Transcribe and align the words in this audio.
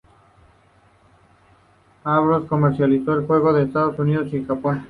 Hasbro 2.03 2.47
comercializó 2.47 3.13
el 3.13 3.27
juego 3.27 3.55
en 3.55 3.67
Estados 3.67 3.99
Unidos 3.99 4.33
y 4.33 4.43
Japón. 4.43 4.79